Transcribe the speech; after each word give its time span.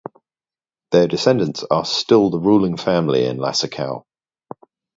Their 0.89 1.07
descendants 1.07 1.63
are 1.69 1.85
still 1.85 2.31
the 2.31 2.39
ruling 2.39 2.75
family 2.75 3.23
in 3.27 3.37
Lasakau. 3.37 4.03